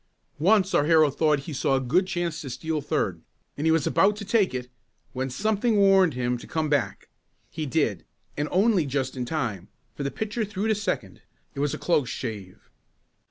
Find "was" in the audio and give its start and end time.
3.71-3.85, 11.59-11.75